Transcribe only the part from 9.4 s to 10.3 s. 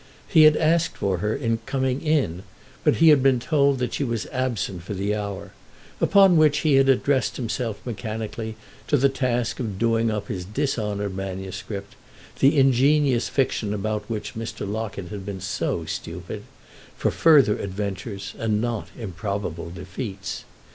of doing up